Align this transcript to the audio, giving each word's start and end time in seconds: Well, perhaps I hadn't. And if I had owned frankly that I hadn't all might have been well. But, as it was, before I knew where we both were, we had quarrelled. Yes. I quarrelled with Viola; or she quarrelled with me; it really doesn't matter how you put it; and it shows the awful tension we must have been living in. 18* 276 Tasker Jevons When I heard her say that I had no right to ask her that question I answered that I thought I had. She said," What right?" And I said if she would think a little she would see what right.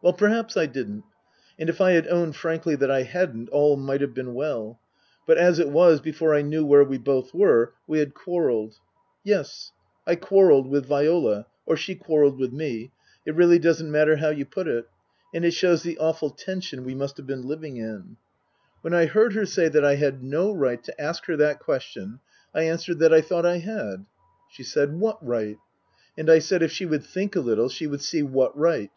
Well, 0.00 0.12
perhaps 0.12 0.56
I 0.56 0.66
hadn't. 0.66 1.02
And 1.58 1.68
if 1.68 1.80
I 1.80 1.90
had 1.90 2.06
owned 2.06 2.36
frankly 2.36 2.76
that 2.76 2.88
I 2.88 3.02
hadn't 3.02 3.48
all 3.48 3.76
might 3.76 4.00
have 4.00 4.14
been 4.14 4.32
well. 4.34 4.78
But, 5.26 5.38
as 5.38 5.58
it 5.58 5.70
was, 5.70 6.00
before 6.00 6.36
I 6.36 6.40
knew 6.40 6.64
where 6.64 6.84
we 6.84 6.98
both 6.98 7.34
were, 7.34 7.72
we 7.84 7.98
had 7.98 8.14
quarrelled. 8.14 8.76
Yes. 9.24 9.72
I 10.06 10.14
quarrelled 10.14 10.68
with 10.68 10.86
Viola; 10.86 11.46
or 11.66 11.76
she 11.76 11.96
quarrelled 11.96 12.38
with 12.38 12.52
me; 12.52 12.92
it 13.26 13.34
really 13.34 13.58
doesn't 13.58 13.90
matter 13.90 14.18
how 14.18 14.28
you 14.28 14.44
put 14.46 14.68
it; 14.68 14.86
and 15.34 15.44
it 15.44 15.50
shows 15.50 15.82
the 15.82 15.98
awful 15.98 16.30
tension 16.30 16.84
we 16.84 16.94
must 16.94 17.16
have 17.16 17.26
been 17.26 17.42
living 17.42 17.76
in. 17.76 18.16
18* 18.84 18.84
276 18.84 18.84
Tasker 18.84 18.84
Jevons 18.84 18.84
When 18.84 18.94
I 18.94 19.06
heard 19.06 19.32
her 19.32 19.46
say 19.46 19.68
that 19.68 19.84
I 19.84 19.94
had 19.96 20.22
no 20.22 20.52
right 20.52 20.84
to 20.84 21.00
ask 21.00 21.24
her 21.26 21.36
that 21.38 21.58
question 21.58 22.20
I 22.54 22.62
answered 22.62 23.00
that 23.00 23.12
I 23.12 23.20
thought 23.20 23.44
I 23.44 23.58
had. 23.58 24.06
She 24.48 24.62
said," 24.62 24.94
What 25.00 25.18
right?" 25.26 25.56
And 26.16 26.30
I 26.30 26.38
said 26.38 26.62
if 26.62 26.70
she 26.70 26.86
would 26.86 27.02
think 27.02 27.34
a 27.34 27.40
little 27.40 27.68
she 27.68 27.88
would 27.88 28.00
see 28.02 28.22
what 28.22 28.56
right. 28.56 28.92